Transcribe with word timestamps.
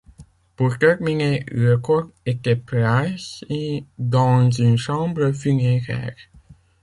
Pour 0.55 0.79
terminer, 0.79 1.45
le 1.51 1.77
corps 1.77 2.09
était 2.25 2.55
placé 2.55 3.85
dans 3.99 4.49
une 4.49 4.75
chambre 4.75 5.31
funéraire. 5.31 6.15